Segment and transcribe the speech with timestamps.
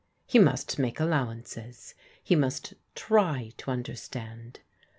[0.25, 1.93] He must make allowances;
[2.23, 4.61] he must try to understand.